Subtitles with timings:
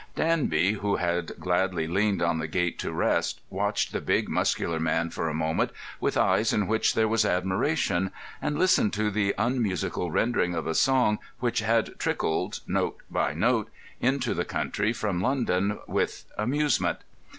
[0.15, 5.11] Danby, who had gladly leaned on the gate to rest, watched the big, muscular man
[5.11, 8.09] for a moment, with eyes in which there was admiration,
[8.41, 13.69] and listened to the unmusical rendering of a song which had trickled, note by note,
[13.99, 17.01] into the country from London, with amusement.